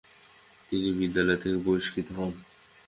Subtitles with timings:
[0.69, 2.31] তিনি বিদ্যালয় থেকে বহিষ্কৃত হন।